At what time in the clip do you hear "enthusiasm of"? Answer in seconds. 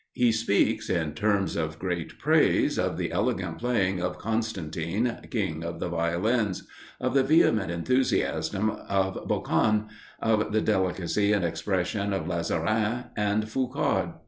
7.69-9.27